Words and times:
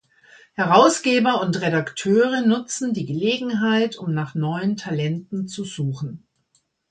Herausgeber 0.55 1.41
und 1.41 1.61
Redakteure 1.61 2.41
nutzen 2.41 2.91
die 2.95 3.05
Gelegenheit, 3.05 3.97
um 3.97 4.15
nach 4.15 4.33
neuen 4.33 4.75
Talenten 4.75 5.47
zu 5.47 5.63
suchen. 5.63 6.25